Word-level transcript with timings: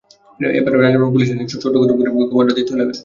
এভাবে 0.39 0.77
রাজারবাগ 0.77 1.09
পুলিশ 1.13 1.27
লাইনে 1.29 1.51
শত্রু 1.53 1.67
খতম 1.73 1.95
করে 1.97 2.09
গেমাররা 2.29 2.53
দ্বিতীয় 2.55 2.75
লেভেলে 2.75 2.87
যাবে। 2.87 2.99